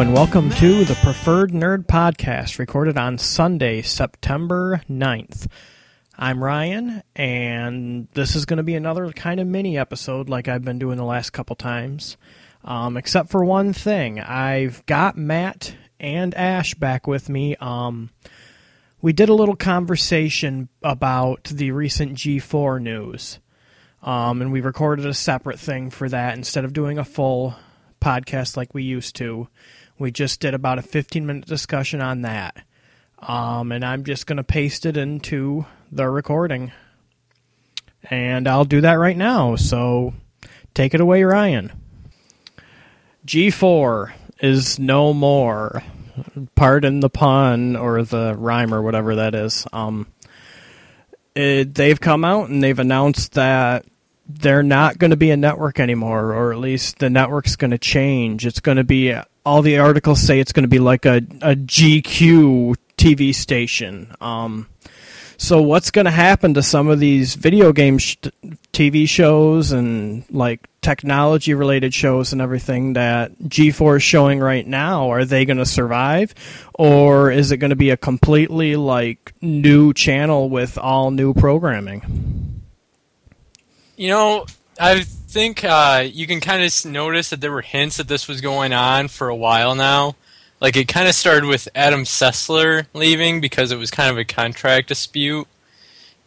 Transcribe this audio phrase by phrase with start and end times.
[0.00, 5.46] And welcome to the Preferred Nerd Podcast, recorded on Sunday, September 9th.
[6.18, 10.64] I'm Ryan, and this is going to be another kind of mini episode like I've
[10.64, 12.16] been doing the last couple times.
[12.64, 14.18] Um, except for one thing.
[14.20, 17.56] I've got Matt and Ash back with me.
[17.56, 18.08] Um,
[19.02, 23.38] we did a little conversation about the recent G4 news.
[24.02, 27.54] Um, and we recorded a separate thing for that instead of doing a full
[28.00, 29.48] podcast like we used to.
[30.00, 32.56] We just did about a 15 minute discussion on that.
[33.18, 36.72] Um, and I'm just going to paste it into the recording.
[38.04, 39.56] And I'll do that right now.
[39.56, 40.14] So
[40.72, 41.70] take it away, Ryan.
[43.26, 45.82] G4 is no more.
[46.54, 49.66] Pardon the pun or the rhyme or whatever that is.
[49.70, 50.06] Um,
[51.34, 53.84] it, they've come out and they've announced that
[54.26, 57.78] they're not going to be a network anymore, or at least the network's going to
[57.78, 58.46] change.
[58.46, 61.56] It's going to be all the articles say it's going to be like a, a
[61.56, 64.14] GQ TV station.
[64.20, 64.68] Um,
[65.40, 68.16] so what's going to happen to some of these video game sh-
[68.74, 75.08] TV shows and like technology related shows and everything that G4 is showing right now?
[75.10, 76.34] Are they going to survive
[76.74, 82.60] or is it going to be a completely like new channel with all new programming?
[83.96, 84.46] You know,
[84.78, 88.40] I think uh, you can kind of notice that there were hints that this was
[88.40, 90.16] going on for a while now.
[90.60, 94.24] Like it kind of started with Adam Sessler leaving because it was kind of a
[94.24, 95.46] contract dispute.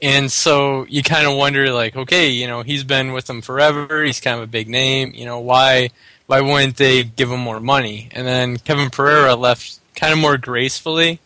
[0.01, 4.03] And so you kind of wonder, like, okay, you know, he's been with them forever.
[4.03, 5.11] He's kind of a big name.
[5.13, 5.89] You know, why
[6.27, 8.07] why wouldn't they give him more money?
[8.11, 11.19] And then Kevin Pereira left kind of more gracefully.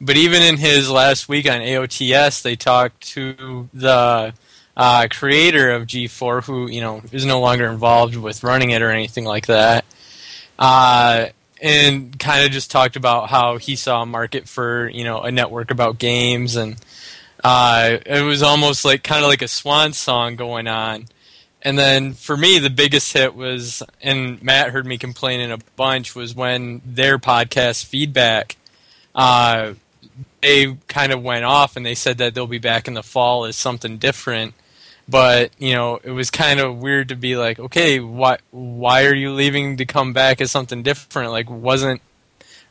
[0.00, 4.34] But even in his last week on AOTS, they talked to the
[4.76, 8.90] uh, creator of G4, who you know is no longer involved with running it or
[8.90, 9.84] anything like that.
[10.58, 11.26] Uh,
[11.62, 15.30] and kind of just talked about how he saw a market for you know a
[15.30, 16.76] network about games and
[17.44, 21.06] uh, it was almost like kind of like a swan song going on
[21.62, 26.14] and then for me the biggest hit was and matt heard me complaining a bunch
[26.14, 28.56] was when their podcast feedback
[29.14, 29.72] uh,
[30.42, 33.44] they kind of went off and they said that they'll be back in the fall
[33.44, 34.52] as something different
[35.12, 39.14] but you know it was kind of weird to be like okay why why are
[39.14, 41.30] you leaving to come back as something different?
[41.30, 42.00] Like wasn't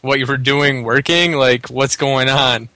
[0.01, 1.33] what you were doing working?
[1.33, 2.67] Like what's going on?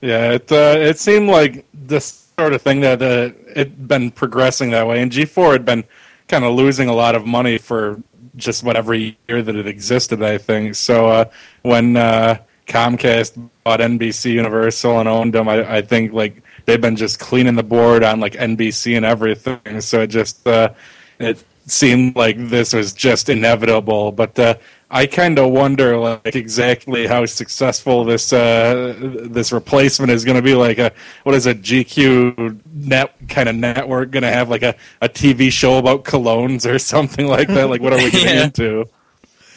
[0.00, 4.70] Yeah it uh, it seemed like this sort of thing that uh, it been progressing
[4.70, 5.00] that way.
[5.00, 5.84] And G4 had been
[6.26, 8.02] kind of losing a lot of money for
[8.34, 10.74] just what every year that it existed I think.
[10.74, 11.24] So uh,
[11.62, 16.96] when uh, Comcast bought NBC Universal and owned them I, I think like they've been
[16.96, 19.80] just cleaning the board on like NBC and everything.
[19.80, 20.70] So it just uh,
[21.18, 24.12] it seemed like this was just inevitable.
[24.12, 24.54] But uh,
[24.90, 30.42] I kind of wonder like exactly how successful this uh, this replacement is going to
[30.42, 30.54] be.
[30.54, 30.92] Like a
[31.22, 35.50] what is a GQ net kind of network going to have like a, a TV
[35.50, 37.70] show about colognes or something like that?
[37.70, 38.44] Like what are we getting yeah.
[38.44, 38.88] into?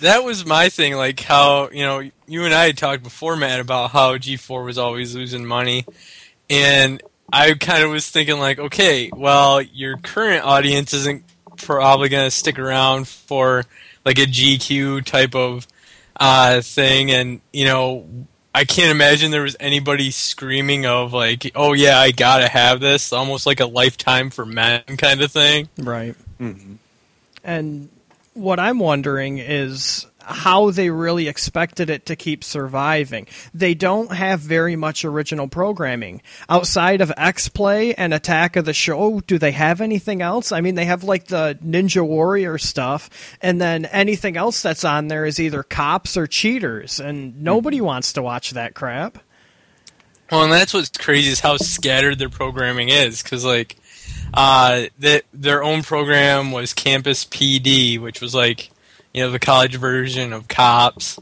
[0.01, 3.59] That was my thing, like how you know you and I had talked before, Matt,
[3.59, 5.85] about how G4 was always losing money,
[6.49, 7.01] and
[7.31, 11.23] I kind of was thinking like, okay, well, your current audience isn't
[11.57, 13.63] probably going to stick around for
[14.03, 15.67] like a GQ type of
[16.17, 18.07] uh, thing, and you know,
[18.53, 23.11] I can't imagine there was anybody screaming of like, oh yeah, I gotta have this,
[23.11, 25.67] almost like a lifetime for men kind of thing.
[25.77, 26.15] Right.
[26.39, 26.75] Mm-hmm.
[27.43, 27.89] And
[28.33, 33.27] what I'm wondering is how they really expected it to keep surviving.
[33.53, 36.21] They don't have very much original programming.
[36.49, 40.51] Outside of X Play and Attack of the Show, do they have anything else?
[40.51, 45.07] I mean, they have like the Ninja Warrior stuff, and then anything else that's on
[45.07, 47.85] there is either cops or cheaters, and nobody mm-hmm.
[47.85, 49.19] wants to watch that crap.
[50.31, 53.77] Well, and that's what's crazy is how scattered their programming is, because like,
[54.33, 58.71] uh, that their own program was Campus PD, which was like
[59.15, 61.17] you know, the college version of Cops.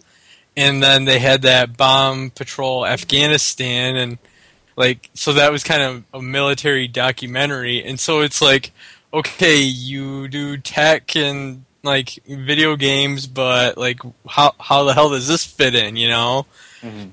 [0.57, 4.18] And then they had that Bomb Patrol Afghanistan and
[4.75, 8.72] like so that was kind of a military documentary and so it's like
[9.13, 15.28] okay you do tech and like video games but like how how the hell does
[15.28, 16.48] this fit in you know
[16.81, 17.10] mm-hmm.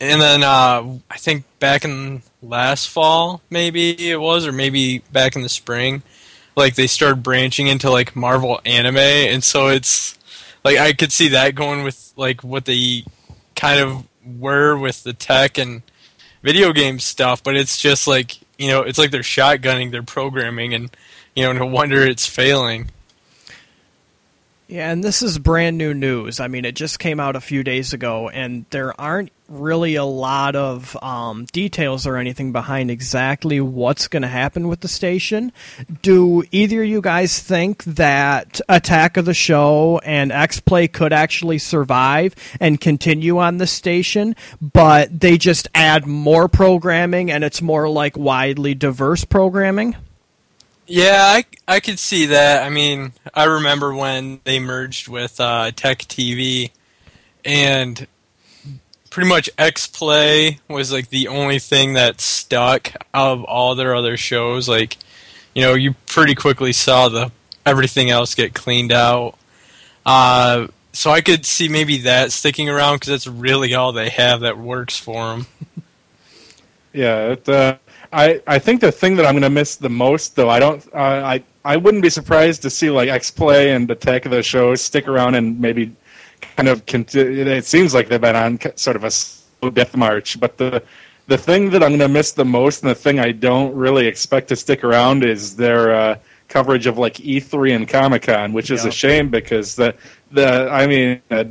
[0.00, 5.36] and then uh, i think back in last fall maybe it was or maybe back
[5.36, 6.02] in the spring
[6.58, 10.18] like they started branching into like Marvel anime, and so it's
[10.64, 13.04] like I could see that going with like what they
[13.56, 14.06] kind of
[14.38, 15.82] were with the tech and
[16.42, 20.74] video game stuff, but it's just like you know, it's like they're shotgunning their programming,
[20.74, 20.90] and
[21.34, 22.90] you know, no wonder it's failing.
[24.70, 26.40] Yeah, and this is brand new news.
[26.40, 30.04] I mean, it just came out a few days ago, and there aren't really a
[30.04, 35.52] lot of um, details or anything behind exactly what's going to happen with the station.
[36.02, 41.14] Do either of you guys think that Attack of the Show and X Play could
[41.14, 47.62] actually survive and continue on the station, but they just add more programming and it's
[47.62, 49.96] more like widely diverse programming?
[50.90, 52.62] Yeah, I, I could see that.
[52.62, 56.70] I mean, I remember when they merged with uh, Tech TV,
[57.44, 58.06] and
[59.10, 64.16] pretty much X Play was like the only thing that stuck of all their other
[64.16, 64.66] shows.
[64.66, 64.96] Like,
[65.54, 67.32] you know, you pretty quickly saw the
[67.66, 69.36] everything else get cleaned out.
[70.06, 74.40] Uh, so I could see maybe that sticking around because that's really all they have
[74.40, 75.46] that works for them.
[76.94, 77.76] Yeah, it, uh,
[78.12, 80.86] I I think the thing that I'm going to miss the most, though, I don't,
[80.94, 84.42] uh, I I wouldn't be surprised to see like X Play and Attack of the
[84.42, 85.94] Show stick around and maybe
[86.56, 86.86] kind of.
[86.86, 87.44] continue.
[87.46, 90.82] it seems like they've been on sort of a slow death march, but the
[91.26, 94.06] the thing that I'm going to miss the most, and the thing I don't really
[94.06, 96.18] expect to stick around, is their uh,
[96.48, 98.88] coverage of like E3 and Comic Con, which is Yeah.
[98.88, 99.94] a shame because the
[100.32, 101.44] the I mean, uh,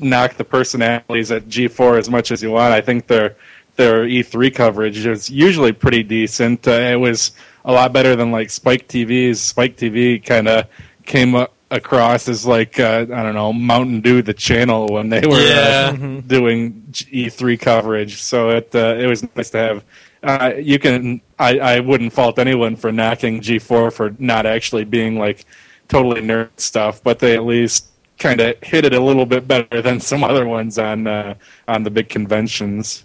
[0.00, 2.72] knock the personalities at G4 as much as you want.
[2.72, 3.36] I think their
[3.76, 6.66] their E3 coverage is usually pretty decent.
[6.68, 7.32] Uh, it was
[7.64, 9.40] a lot better than like Spike TV's.
[9.40, 10.66] Spike TV kind of
[11.04, 15.20] came up across as like uh, I don't know Mountain Dew the channel when they
[15.26, 15.92] were Yeah.
[15.94, 18.20] uh, doing E3 coverage.
[18.22, 19.84] So it uh, it was nice to have.
[20.22, 25.18] Uh, you can I, I wouldn't fault anyone for knocking G4 for not actually being
[25.18, 25.46] like
[25.88, 27.86] totally nerd stuff, but they at least
[28.18, 31.34] kind of hit it a little bit better than some other ones on uh,
[31.68, 33.04] on the big conventions.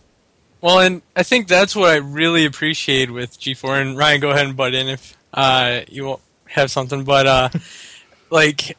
[0.66, 3.80] Well, and I think that's what I really appreciate with G4.
[3.84, 7.04] And Ryan, go ahead and butt in if uh, you have something.
[7.04, 7.50] But uh,
[8.32, 8.76] like,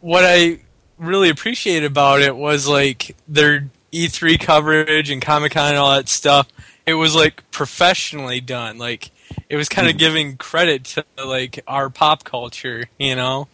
[0.00, 0.58] what I
[0.98, 6.08] really appreciate about it was like their E3 coverage and Comic Con and all that
[6.08, 6.48] stuff.
[6.84, 8.78] It was like professionally done.
[8.78, 9.12] Like
[9.48, 13.46] it was kind of giving credit to like our pop culture, you know.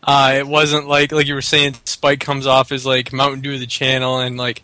[0.00, 1.74] Uh, it wasn't like like you were saying.
[1.86, 4.62] Spike comes off as like Mountain Dew of the channel and like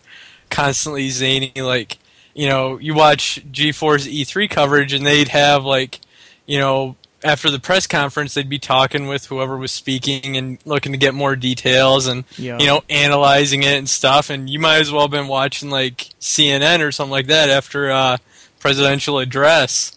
[0.49, 1.51] constantly zany.
[1.57, 1.99] Like
[2.37, 6.01] you know, you watch G4's E3 coverage and they'd have like
[6.47, 6.95] you know
[7.25, 11.15] after the press conference they'd be talking with whoever was speaking and looking to get
[11.15, 12.59] more details and Yeah.
[12.61, 14.29] you know analyzing it and stuff.
[14.31, 17.91] And you might as well have been watching like CNN or something like that after
[17.91, 18.19] uh,
[18.61, 19.93] presidential address.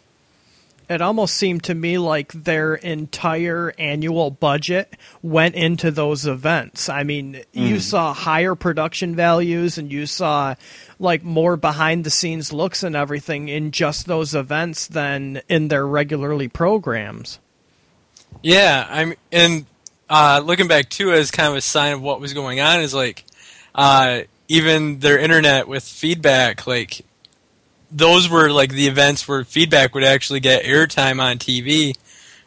[0.89, 6.89] It almost seemed to me like their entire annual budget went into those events.
[6.89, 10.56] I mean, you saw higher production values and you saw
[11.00, 15.88] like more behind the scenes looks and everything in just those events than in their
[15.88, 17.40] regularly programs.
[18.44, 19.66] Yeah, I'm and
[20.10, 22.94] uh, looking back too as kind of a sign of what was going on is
[22.94, 23.24] like
[23.74, 27.06] uh, even their internet with feedback, like
[27.92, 31.96] those were like the events where feedback would actually get airtime on TV,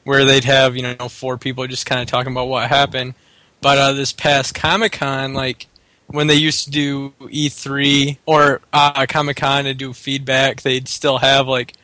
[0.05, 3.15] where they'd have you know four people just kind of talking about what happened.
[3.61, 5.69] But uh, this past Comic Con, like
[6.09, 11.19] when they used to do E3 or uh, Comic Con and do feedback, they'd still
[11.19, 11.75] have like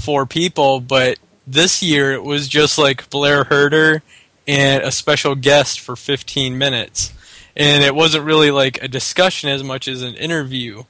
[0.00, 4.02] four people, but this year it was just like Blair Herter
[4.48, 7.12] and a special guest for 15 minutes.
[7.56, 10.84] And it wasn't really like a discussion as much as an interview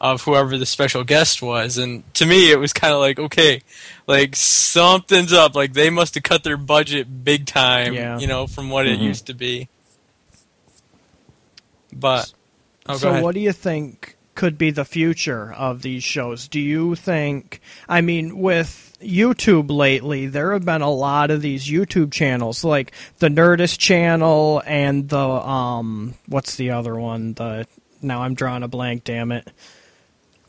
[0.00, 1.76] of whoever the special guest was.
[1.78, 3.62] And to me, it was kind of like, okay,
[4.06, 5.54] like something's up.
[5.54, 8.18] Like they must have cut their budget big time, Yeah.
[8.18, 9.02] you know, from what it Mhm.
[9.04, 9.68] used to be.
[11.92, 12.32] But,
[12.86, 13.22] oh, so, ahead.
[13.22, 16.48] what do you think could be the future of these shows?
[16.48, 17.60] Do you think?
[17.88, 22.92] I mean, with YouTube lately, there have been a lot of these YouTube channels, like
[23.18, 27.34] the Nerdist channel and the um, what's the other one?
[27.34, 27.66] The
[28.02, 29.04] now I'm drawing a blank.
[29.04, 29.46] Damn it.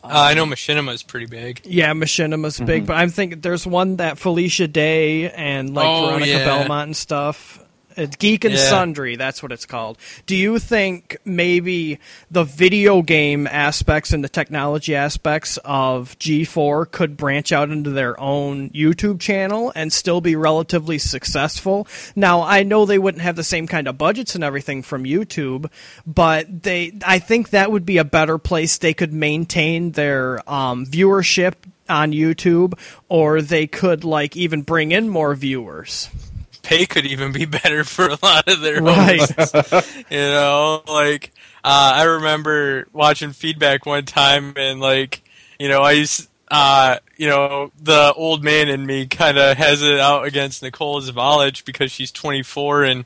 [0.04, 1.62] uh, I know Machinima is pretty big.
[1.66, 6.32] Yeah, Machinima's big, but I'm thinking there's one that Felicia Day and like Oh, Veronica
[6.32, 6.46] yeah.
[6.46, 7.60] Belmont and stuff.
[7.98, 8.60] It's Geek and Yeah.
[8.70, 9.98] Sundry, that's what it's called.
[10.26, 17.18] Do you think maybe the video game aspects and the technology aspects of G4 could
[17.18, 21.88] branch out into their own YouTube channel and still be relatively successful?
[22.16, 25.70] Now, I know they wouldn't have the same kind of budgets and everything from YouTube,
[26.06, 30.86] but they I think that would be a better place they could maintain their um,
[30.86, 31.54] viewership
[31.90, 32.74] on YouTube
[33.10, 36.10] or they could like even bring in more viewers.
[36.62, 39.20] Pay could even be better for a lot of their Right.
[39.20, 40.06] hosts.
[40.10, 41.32] you know, like
[41.64, 45.24] uh, I remember watching feedback one time, and like
[45.60, 46.28] you know, I used.
[46.54, 51.00] Uh, you know, the old man in me kind of has it out against Nicole
[51.02, 53.06] Zvalich because she's 24 and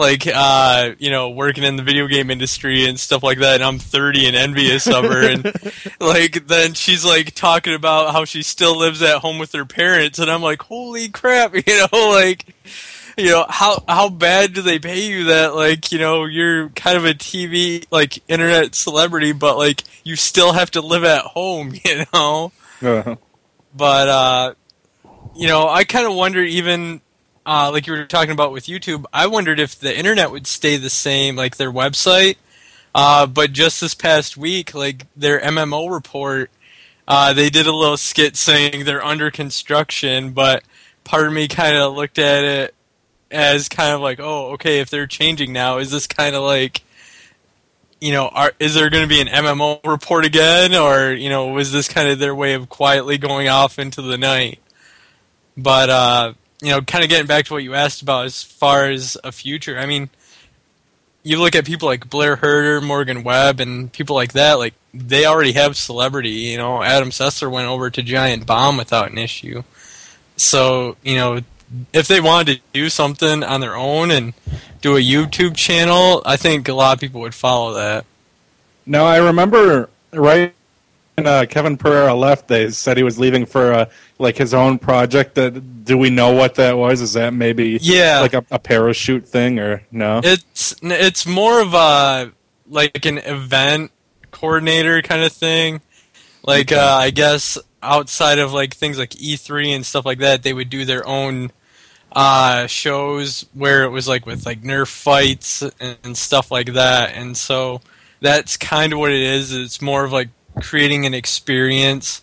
[0.00, 3.62] like uh, you know, working in the video game industry and stuff like that, and
[3.64, 5.44] I'm 30 and envious of her, and
[6.00, 10.18] like then she's like talking about how she still lives at home with her parents,
[10.18, 12.46] and I'm like, holy crap, you know, like
[13.18, 16.96] you know how how bad do they pay you that like you know you're kind
[16.96, 21.74] of a TV like internet celebrity, but like you still have to live at home,
[21.84, 22.50] you know.
[22.82, 23.16] Uh,
[23.76, 24.54] But uh,
[25.36, 27.02] you know, I kind of wonder even
[27.50, 29.06] uh, like you were talking about with YouTube.
[29.12, 32.36] I wondered if the internet would stay the same, like their website.
[32.94, 36.52] Uh, but just this past week, like their MMO report,
[37.08, 40.30] uh, they did a little skit saying they're under construction.
[40.30, 40.62] But
[41.02, 42.74] part of me kind of looked at it
[43.32, 46.82] as kind of like, oh, okay, if they're changing now, is this kind of like
[48.00, 51.48] you know, are, is there going to be an MMO report again, or you know,
[51.48, 54.60] was this kind of their way of quietly going off into the night?
[55.56, 58.90] But uh, you know, kind of getting back to what you asked about as far
[58.90, 59.78] as a future.
[59.78, 60.10] I mean,
[61.22, 64.54] you look at people like Blair Herter, Morgan Webb, and people like that.
[64.54, 66.30] Like they already have celebrity.
[66.30, 69.62] You know, Adam Sessler went over to Giant Bomb without an issue.
[70.36, 71.40] So you know,
[71.92, 74.34] if they wanted to do something on their own and
[74.80, 78.04] do a YouTube channel, I think a lot of people would follow that.
[78.86, 80.54] no, I remember right
[81.26, 82.48] uh, Kevin Pereira left.
[82.48, 83.84] They said he was leaving for uh,
[84.18, 85.34] like his own project.
[85.36, 87.00] That do we know what that was?
[87.00, 88.20] Is that maybe Yeah.
[88.20, 90.20] like a, a parachute thing or no?
[90.22, 92.32] It's it's more of a
[92.68, 93.90] like an event
[94.30, 95.80] coordinator kind of thing.
[96.42, 96.80] Like Okay.
[96.80, 100.70] uh, I guess outside of like things like E3 and stuff like that, they would
[100.70, 101.50] do their own
[102.12, 107.14] uh, shows where it was like with like Nerf fights and, and stuff like that.
[107.14, 107.80] And so
[108.20, 109.52] that's kind of what it is.
[109.54, 110.28] It's more of like
[110.60, 112.22] creating an experience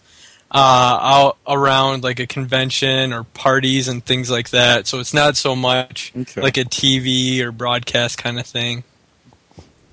[0.51, 4.87] uh, out around like a convention or parties and things like that.
[4.87, 6.41] So it's not so much Okay.
[6.41, 8.83] like a TV or broadcast kind of thing.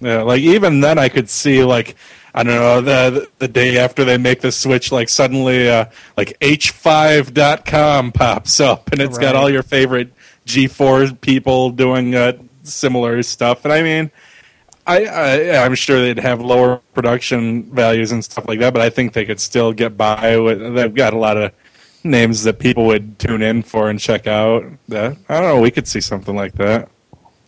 [0.00, 1.96] Yeah, like even then, I could see like
[2.34, 5.86] I don't know the the day after they make the switch, like suddenly uh,
[6.16, 10.12] like H5.com pops up and it's got all your favorite
[10.46, 12.32] G4 people doing uh,
[12.64, 13.64] similar stuff.
[13.64, 14.10] And I mean,
[14.86, 18.90] I, I I'm sure they'd have lower production values and stuff like that, but I
[18.90, 20.74] think they could still get by with.
[20.74, 21.52] They've got a lot of
[22.02, 24.64] names that people would tune in for and check out.
[24.88, 25.60] That I don't know.
[25.60, 26.90] We could see something like that.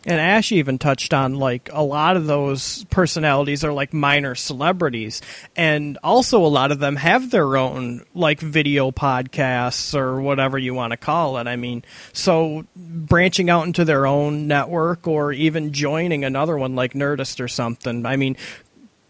[0.08, 5.20] And Ash even touched on like a lot of those personalities are like minor celebrities,
[5.56, 10.74] and also a lot of them have their own like video podcasts or whatever you
[10.74, 11.48] want to call it.
[11.48, 16.92] I mean, so branching out into their own network or even joining another one like
[16.92, 18.06] Nerdist or something.
[18.06, 18.36] I mean,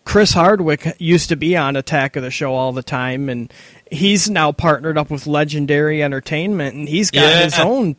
[0.06, 3.52] Chris Hardwick used to be on Attack of the Show all the time, and
[3.90, 7.42] he's now partnered up with Legendary Entertainment, and he's got Yeah.
[7.44, 7.96] his own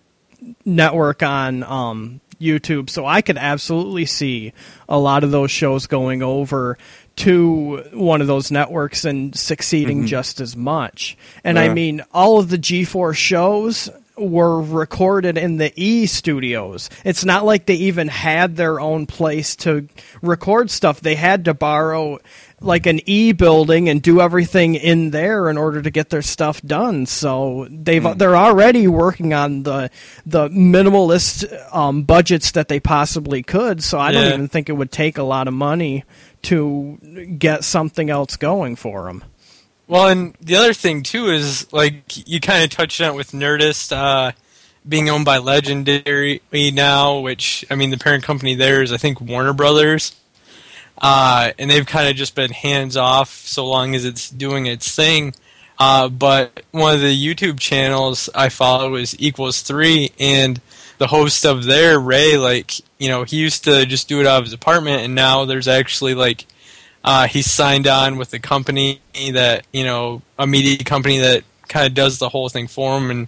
[0.66, 2.90] network on um, YouTube.
[2.90, 4.54] So I could absolutely see
[4.88, 6.78] a lot of those shows going over
[7.18, 10.08] to one of those networks and succeeding mm-hmm.
[10.08, 11.18] just as much.
[11.44, 16.90] And I mean, all of the G4 shows were recorded in the E studios.
[17.04, 19.88] It's not like they even had their own place to
[20.22, 21.02] record stuff.
[21.02, 22.20] They had to borrow
[22.60, 26.62] like an E building and do everything in there in order to get their stuff
[26.62, 27.06] done.
[27.06, 29.92] So they've they're already working on the
[30.26, 31.46] the minimalist
[31.76, 33.84] um, budgets that they possibly could.
[33.84, 36.04] So I don't even think it would take a lot of money
[36.44, 36.98] to
[37.38, 39.24] get something else going for them.
[39.88, 43.32] Well, and the other thing too is like you kind of touched on it with
[43.32, 44.32] Nerdist uh,
[44.88, 49.22] being owned by Legendary now, which I mean the parent company there is I think
[49.22, 50.16] Warner Brothers,
[50.98, 54.96] uh, and they've kind of just been hands off so long as it's doing its
[54.96, 55.34] thing.
[55.80, 60.60] Uh, but one of the YouTube channels I follow is Equals Three, and
[60.98, 64.40] the host of there, Ray, like you know, he used to just do it out
[64.40, 66.46] of his apartment, and now there's actually like
[67.04, 69.02] uh, he's signed on with a company
[69.32, 73.12] that you know a media company that kind of does the whole thing for him,
[73.12, 73.28] and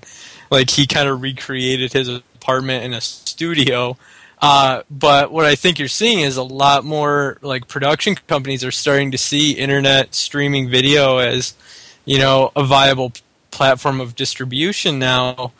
[0.50, 3.96] like he kind of recreated his apartment in a studio.
[4.42, 8.72] Uh, but what I think you're seeing is a lot more like production companies are
[8.72, 11.56] starting to see internet streaming video as
[12.06, 13.12] you know a viable
[13.52, 15.52] platform of distribution now.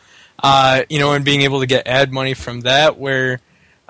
[0.42, 3.40] Uh, you know, and being able to get ad money from that, where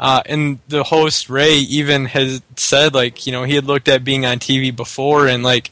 [0.00, 4.02] uh, and the host Ray even has said like you know he had looked at
[4.02, 5.70] being on TV before and like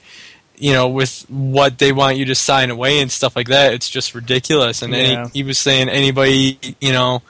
[0.55, 3.89] you know with what they want you to sign away and stuff like that it's
[3.89, 7.23] just ridiculous and any, he was saying anybody you know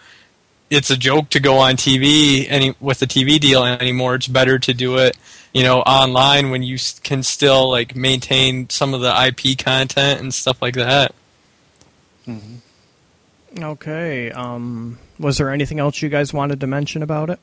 [0.71, 4.59] it's a joke to go on TV any with a TV deal anymore it's better
[4.59, 5.17] to do it
[5.53, 10.33] you know online when you can still like maintain some of the IP content and
[10.35, 11.15] stuff like that
[13.59, 14.31] Okay.
[14.31, 17.41] Um, Was there anything else you guys wanted to mention about it?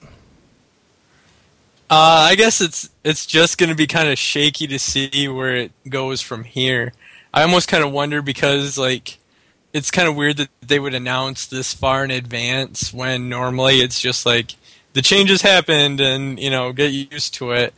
[1.88, 5.56] Uh, I guess it's it's just going to be kind of shaky to see where
[5.56, 6.94] it goes from here.
[7.34, 9.20] I almost kind of wonder because like
[9.76, 14.00] it's kind of weird that they would announce this far in advance when normally it's
[14.00, 14.56] just like
[14.94, 17.74] the changes happened and you know get used to it.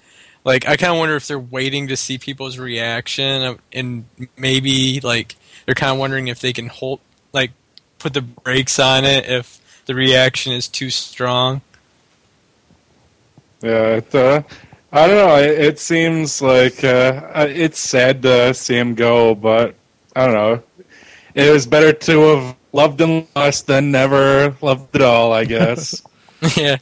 [0.45, 4.05] Like I kind of wonder if they're waiting to see people's reaction and
[4.37, 5.35] maybe like
[5.65, 6.99] they're kind of wondering if they can hold
[7.33, 7.49] like
[7.97, 11.61] put the brakes on it if the reaction is too strong.
[13.63, 14.43] Yeah, it, uh,
[14.91, 15.35] I don't know.
[15.37, 19.73] It, it seems like uh, it's sad to see him go, but
[20.15, 20.63] I don't know.
[21.37, 25.31] It was better to have loved and lost than never loved at all.
[25.33, 26.01] I guess.
[26.57, 26.77] yeah,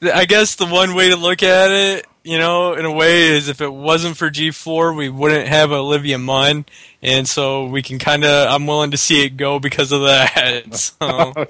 [0.00, 3.48] I guess the one way to look at it, you know, in a way, is
[3.48, 6.64] if it wasn't for G four, we wouldn't have Olivia Munn,
[7.02, 8.48] and so we can kind of.
[8.48, 10.62] I'm willing to see it go because of that.
[10.74, 10.94] So.
[11.00, 11.46] oh,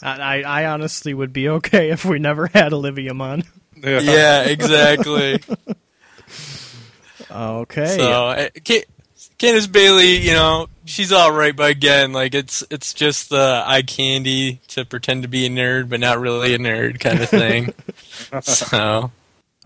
[0.00, 3.42] I, I honestly would be okay if we never had Olivia Munn.
[3.76, 5.40] Yeah, yeah exactly.
[7.30, 7.96] okay.
[7.96, 8.48] So uh,
[9.38, 13.82] Candace Bailey, you know, she's all right, but again, like it's it's just the eye
[13.82, 17.74] candy to pretend to be a nerd, but not really a nerd kind of thing.
[18.42, 19.12] so.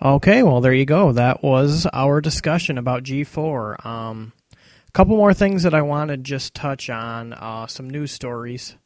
[0.01, 1.13] Okay, well there you go.
[1.13, 3.87] That was our discussion about G4.
[3.87, 7.33] Um, a couple more things that I want to just touch on.
[7.33, 8.77] Uh, some news stories.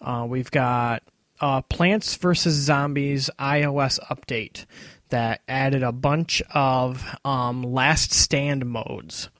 [0.00, 1.02] Uh, we've got
[1.40, 2.54] uh, Plants vs.
[2.54, 4.66] Zombies iOS update
[5.08, 9.30] that added a bunch of um, last stand modes.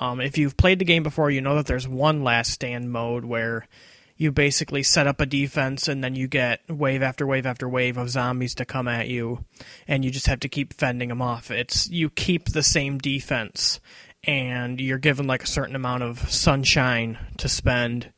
[0.00, 3.24] Um, if you've played the game before, you know that there's one last stand mode
[3.24, 3.68] where
[4.16, 7.96] you basically set up a defense and then you get wave after wave after wave
[7.98, 9.44] of zombies to come at you,
[9.86, 11.50] and you just have to keep fending them off.
[11.50, 13.78] It's you keep the same defense,
[14.24, 18.10] and you're given like a certain amount of sunshine to spend,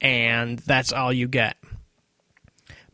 [0.00, 1.56] and that's all you get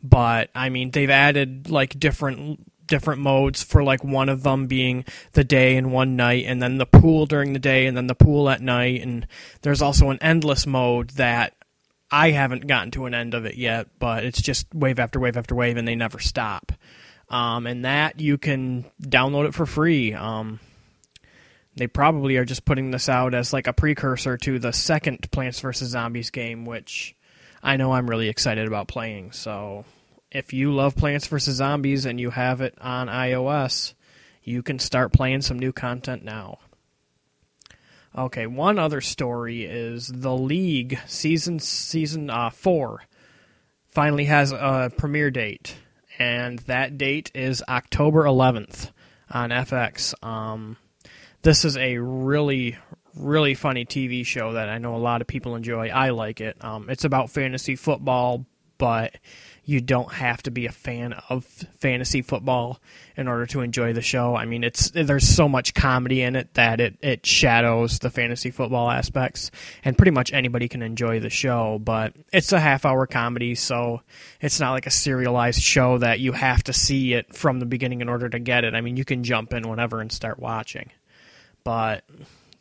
[0.03, 5.03] but I mean they've added like different different modes for like one of them being
[5.31, 8.13] the day and one night and then the pool during the day and then the
[8.13, 9.25] pool at night and
[9.61, 11.55] there's also an endless mode that
[12.11, 15.37] I haven't gotten to an end of it yet but it's just wave after wave
[15.37, 16.71] after wave and they never stop
[17.29, 20.59] um, and that you can download it for free um,
[21.77, 25.61] they probably are just putting this out as like a precursor to the second Plants
[25.61, 27.15] vs Zombies game which
[27.63, 29.31] I know I'm really excited about playing.
[29.33, 29.85] So
[30.31, 31.55] if you love Plants vs.
[31.55, 33.93] Zombies and you have it on iOS,
[34.43, 36.59] you can start playing some new content now.
[38.17, 43.03] Okay, one other story is the League season season uh, four
[43.87, 45.75] finally has a premiere date,
[46.19, 48.91] and that date is October 11th
[49.29, 50.13] on FX.
[50.25, 50.77] Um,
[51.41, 52.77] this is a really
[53.15, 55.89] really funny TV show that I know a lot of people enjoy.
[55.89, 56.55] I like it.
[56.63, 58.45] Um, it's about fantasy football,
[58.77, 59.15] but
[59.71, 61.45] you don't have to be a fan of
[61.79, 62.81] fantasy football
[63.15, 64.35] in order to enjoy the show.
[64.35, 68.51] I mean, it's there's so much comedy in it that it it shadows the fantasy
[68.51, 69.49] football aspects,
[69.85, 71.79] and pretty much anybody can enjoy the show.
[71.79, 74.01] But it's a half hour comedy, so
[74.41, 78.01] it's not like a serialized show that you have to see it from the beginning
[78.01, 78.75] in order to get it.
[78.75, 80.91] I mean, you can jump in whenever and start watching,
[81.63, 82.03] but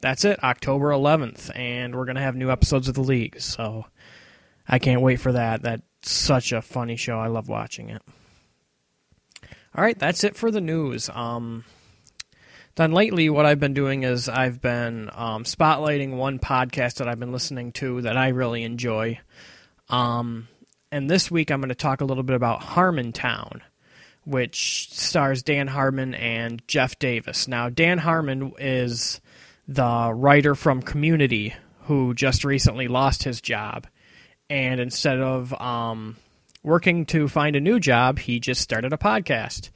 [0.01, 3.41] that's it, October 11th, and we're gonna have new episodes of the league.
[3.41, 3.87] So
[4.69, 5.63] I can't wait for that.
[5.63, 7.19] That's such a funny show.
[7.19, 8.03] I love watching it.
[9.75, 11.09] All right, that's it for the news.
[11.13, 11.65] Um,
[12.75, 17.21] then lately, what I've been doing is I've been um, spotlighting one podcast that I've
[17.21, 19.21] been listening to that I really enjoy.
[19.89, 20.49] Um,
[20.91, 23.61] and this week, I'm going to talk a little bit about Harmontown,
[24.25, 27.47] which stars Dan Harmon and Jeff Davis.
[27.47, 29.21] Now, Dan Harmon is
[29.69, 33.87] the writer from Community who just recently lost his job.
[34.51, 36.17] And instead of um,
[36.65, 39.71] working to find a new job, he just started a podcast.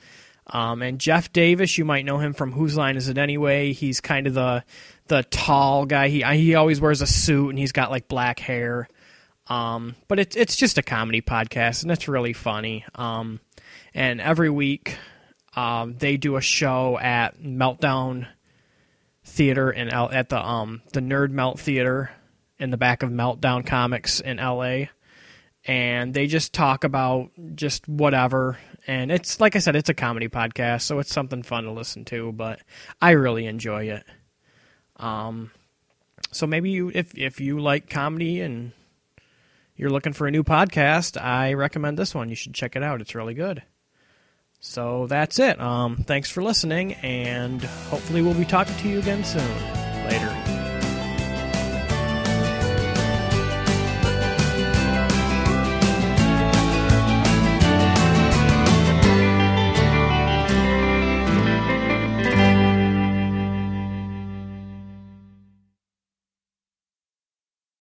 [0.49, 3.73] Um, and Jeff Davis, you might know him from Whose Line Is It Anyway?
[3.73, 4.65] He's kind of the
[5.07, 6.09] the tall guy.
[6.09, 8.89] He he always wears a suit and he's got like black hair.
[9.47, 12.85] Um, but it's it's just a comedy podcast and it's really funny.
[12.95, 13.41] Um,
[13.95, 14.99] and every week,
[15.57, 18.27] um, they do a show at Meltdown
[19.25, 22.11] theater in at the um the Nerd Melt Theater
[22.59, 24.90] in the back of Meltdown Comics in L.A.
[25.67, 30.29] And they just talk about just whatever, and it's like I said, it's a comedy
[30.29, 32.33] podcast, so it's something fun to listen to.
[32.33, 32.61] But
[33.01, 34.05] I really enjoy it.
[34.97, 35.51] Um,
[36.33, 38.73] so maybe you, if if you like comedy and
[39.75, 42.29] you're looking for a new podcast, I recommend this one.
[42.29, 43.01] You should check it out.
[43.01, 43.62] It's really good.
[44.61, 45.61] So that's it.
[45.61, 49.84] Um, thanks for listening, and hopefully, we'll be talking to you again soon.